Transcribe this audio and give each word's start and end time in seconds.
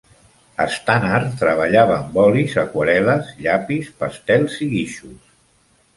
Stannard 0.75 1.35
treballava 1.41 1.93
amb 1.97 2.17
olis, 2.23 2.57
aquarel·les, 2.63 3.29
llapis, 3.45 3.95
pastels 4.03 4.57
i 4.69 4.73
guixos. 4.77 5.33